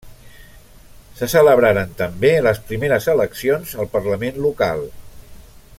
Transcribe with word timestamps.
Se 1.19 1.29
celebraran 1.33 1.93
també 1.99 2.31
les 2.47 2.63
primeres 2.71 3.09
eleccions 3.15 3.75
al 3.85 3.93
parlament 3.97 4.41
local. 4.47 4.83